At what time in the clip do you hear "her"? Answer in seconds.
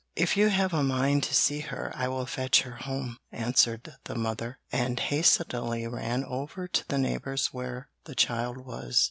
1.59-1.91, 2.63-2.77